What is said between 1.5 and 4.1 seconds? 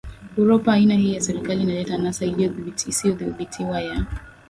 inaleta anasa isiyodhibitiwa ya